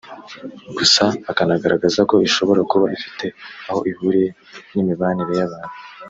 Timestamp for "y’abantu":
5.39-5.75